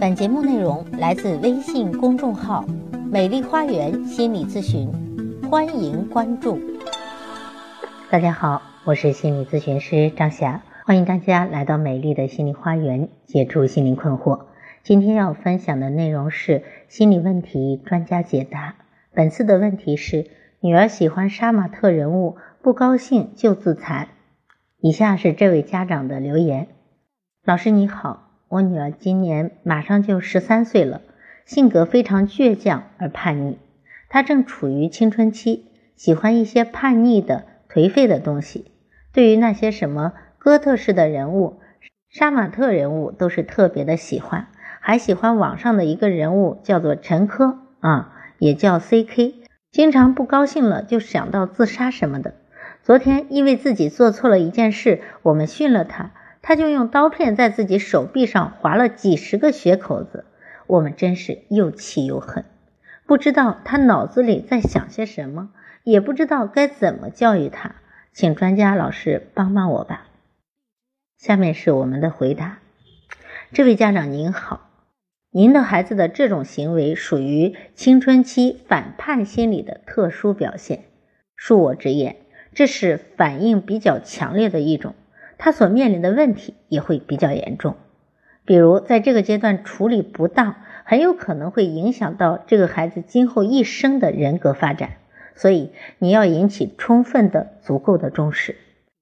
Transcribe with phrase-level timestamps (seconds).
[0.00, 2.64] 本节目内容来自微信公众号
[3.10, 4.90] “美丽花园心理咨询”，
[5.48, 6.58] 欢迎关注。
[8.10, 14.46] 大家好，我是心理咨询师张霞，欢迎大家来到美丽的心理花园，解除心理困惑。
[14.82, 18.76] 今天要分享的内容是心理问题专家解答。
[19.12, 20.26] 本次的问题是：
[20.60, 24.08] 女儿喜欢杀马特人物，不高兴就自残。
[24.80, 26.66] 以下是这位家长的留言：
[27.44, 28.23] 老师你好，
[28.54, 31.00] 我女儿今年马上就十三岁了，
[31.44, 33.58] 性格非常倔强而叛逆。
[34.08, 38.70] 她正处于青春期，喜欢一些叛逆的、颓废的东西。
[39.12, 41.58] 对于那些什么哥特式的人物、
[42.08, 44.46] 杀马特人物，都是特别的喜欢。
[44.80, 49.34] 还喜欢网上的一个人物，叫做陈珂啊，也叫 C.K。
[49.72, 52.34] 经常不高兴了就想到自杀什么的。
[52.84, 56.12] 昨天因为自己做错了一件事，我们训了他，
[56.46, 60.26] 他就用刀片在自己手臂上划了几十个血口子。
[60.66, 62.44] 我们真是又气又恨，
[63.06, 65.52] 不知道他脑子里在想些什么，
[65.84, 67.76] 也不知道该怎么教育他，
[68.12, 70.06] 请专家老师帮帮我吧。
[71.16, 72.58] 下面是我们的回答，
[73.52, 74.68] 这位家长您好。
[75.30, 80.84] 您的孩子的这种行为属于青春期反叛心理的特殊表现。
[81.38, 82.16] 恕我直言，
[82.52, 84.94] 这是反应比较强烈的一种，
[85.44, 87.76] 他所面临的问题也会比较严重。
[88.46, 94.92] 比如，在这个阶段处理不当，很有可能会影响到这个孩子今后一生的人格发展。
[95.34, 98.56] 所以，你要引起充分的、足够的重视。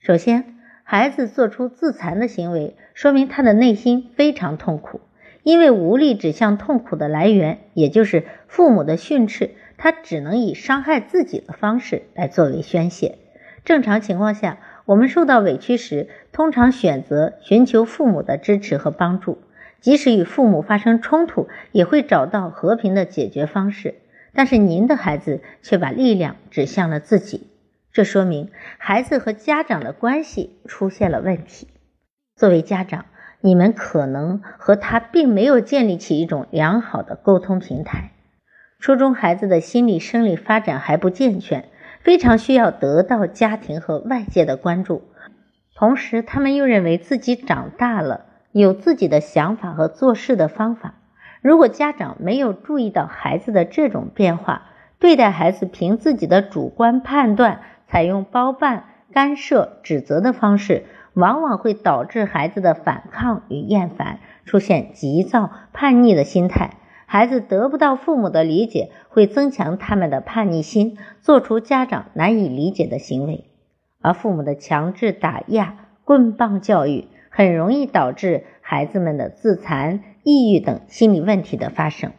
[0.00, 5.00] 首先，孩子做出自残的行为，说明他的内心非常痛苦。
[5.44, 13.18] 因为无力指向痛苦的来源，也就是父母的训斥，他只能以伤害自己的方式来作为宣泄。
[13.64, 19.38] 正常情况下，我们受到委屈时，通常选择寻求父母的支持和帮助，
[19.80, 23.94] 即使与父母发生冲突，也会找到和平的解决方式。
[24.34, 27.46] 但是您的孩子却把力量指向了自己，
[27.92, 31.68] 这说明孩子和家长的关系出现了问题。
[32.36, 33.06] 作为家长，
[33.40, 38.10] 你们可能和他并没有建立起一种良好的沟通平台。
[38.80, 41.68] 初中孩子的心理生理发展还不健全，
[42.04, 45.02] 非常需要得到家庭和外界的关注。
[45.74, 50.94] 同时，他们又认为自己长大了，有自己的想法和做事的方法。
[51.40, 54.62] 如果家长没有注意到孩子的这种变化，
[54.98, 60.84] 对待孩子凭自己的主观判断，采用包办、干涉、指责的方式。
[61.14, 66.70] 往往会导致孩子的反抗与厌烦，出现急躁、叛逆的心态。
[67.14, 73.44] 孩子得不到父母的理解，会增强他们的叛逆心，做出家长难以理解的行为。
[74.00, 82.10] 而父母的强制打压、棍棒教育，很容易导致孩子们的自残、抑郁等心理问题的发生。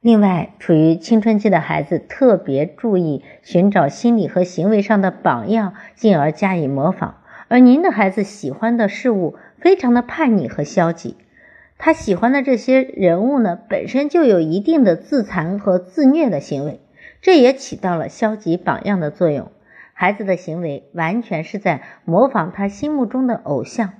[0.00, 7.16] 另外，处于青春期的孩子特别注意寻找心理和行为上的榜样，进而加以模仿。
[7.48, 11.18] 而您的孩子喜欢的事物非常的叛逆和消极，
[11.84, 16.80] 他喜欢的这些人物呢，本身就有一定的自残和自虐的行为，
[17.20, 19.50] 这也起到了消极榜样的作用。
[19.92, 23.94] 孩子的行为完全是在模仿他心目中的偶像。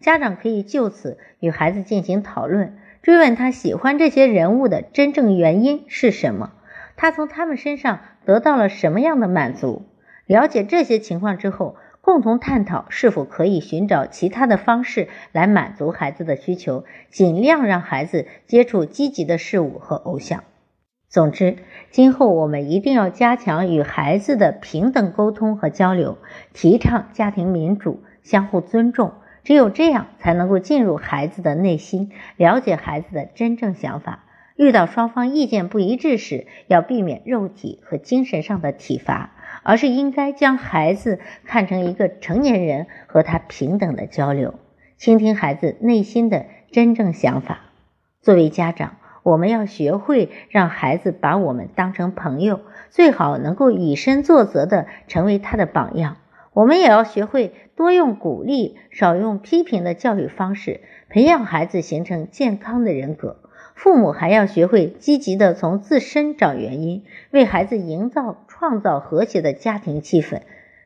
[0.00, 6.54] 家长可以就此与孩子进行讨论，追问他喜欢这些人物的真正原因是什么，
[6.96, 9.86] 他从他们身上得到了什么样的满足。
[10.26, 11.76] 了解这些情况之后。
[12.08, 20.42] 共同探讨是否可以寻找其他的方式来满足孩子的需求，尽量让孩子接触积极的事物和偶像。
[21.10, 21.58] 总之，
[21.90, 26.16] 今后我们一定要加强与孩子的平等沟通和交流，
[26.54, 29.12] 提倡家庭民主、相互尊重。
[29.44, 34.24] 只有这样，才能够进入孩子的内心，了解孩子的真正想法。
[34.56, 39.34] 遇到双方意见不一致时，要避免肉体和精神上的体罚。
[39.68, 44.54] 而是应该将孩子看成一个成年人，和他平等的交流，
[44.96, 47.58] 倾听孩子内心的真正想法。
[48.22, 56.16] 作为家长，我们要学会让孩子把我们当成朋友，最好能够以身作则的成为他的榜样。
[56.54, 63.36] 我们也要学会多用鼓励，少用批评的教育方式，培养孩子形成健康的人格。
[63.74, 70.42] 父母还要学会积极的从自身找原因，为孩子营造、创造和谐的家庭气氛。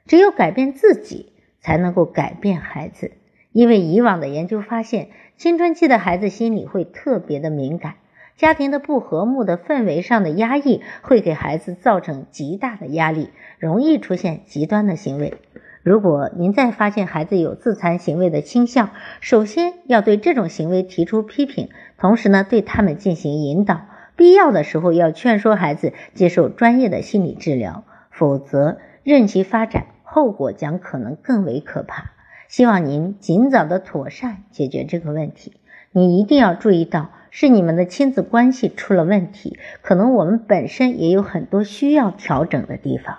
[0.06, 3.12] 只有改变自己，才能够改变孩子。
[3.52, 7.94] 因为以往的研究发现，青春期的孩子心理会特别的敏感，
[8.36, 15.34] 家庭的不和睦的氛围上的压抑，会给孩子造成极大的压力，容易出现极端的行为。
[15.82, 18.90] 如果您再发现孩子有自残行为的倾向，
[19.20, 23.82] 首先要对这种行为提出批评，同时呢，对他们进行引导，
[24.16, 32.12] 必要的时候要劝说孩子接受专业的心理治疗，否则任其发展，后果将可能更为可怕。
[32.48, 35.54] 希望您尽早的妥善解决这个问题。
[35.90, 43.18] 你一定要注意到，是你们的亲子关系出了问题，可能我们本身也有很多需要调整的地方。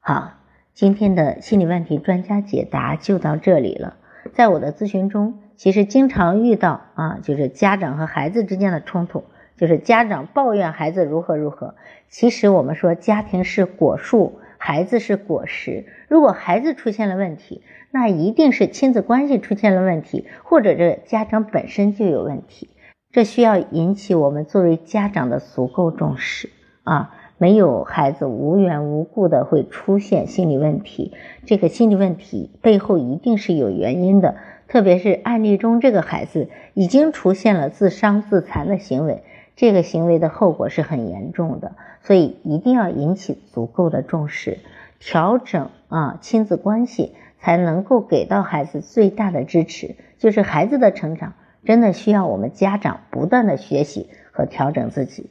[0.00, 0.32] 好。
[0.74, 3.96] 今天的心理问题专家解答就到这里了。
[4.34, 9.24] 在我的咨询中，其实经常遇到啊，就是家长和孩子之间的冲突，
[9.56, 11.74] 就是家长抱怨孩子如何如何。
[12.08, 15.86] 其实我们说，家庭是果树，孩子是果实。
[16.08, 22.70] 如果孩子出现了问题，那一定是亲子关系出现了问题，或者这家长本身就有问题。
[23.10, 26.50] 这需要引起我们作为家长的足够重视
[26.84, 27.14] 啊。
[27.38, 31.12] 没有孩子无缘无故的会出现心理问题，
[31.44, 34.36] 这个心理问题背后一定是有原因的。
[34.68, 39.22] 特别是案例中，这个孩子已经出现了自伤自残的行为，
[39.56, 44.58] 这个行为的后果是很严重的，所以一定要引起足够的重视，
[45.00, 49.96] 调整啊亲子关系，才能够给到孩子最大的支持。
[50.18, 51.32] 就是孩子的成长，
[51.64, 55.30] 真的需要我们家长不断的学习和调整自己。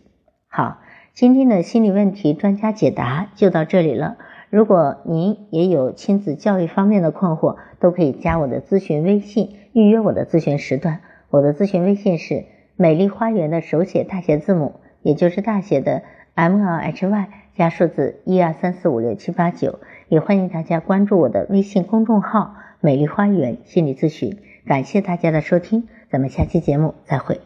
[0.49, 0.81] 好。
[1.13, 4.17] 今天的心理问题专家解答就到这里了。
[4.49, 10.99] 如果您也有亲子教育方面的困惑，都可以加我的咨询微信，预约我的咨询时段。
[11.29, 12.43] 我的咨询微信是
[12.77, 19.79] 美丽花园的手写大写字母，也就是大写的 M L H Y 加数字一二三四五六七八九。
[20.09, 24.37] 也欢迎大家关注我的微信公众号“美丽花园心理咨询”。
[24.67, 27.39] 感谢大家的收听，咱们下期节目再会。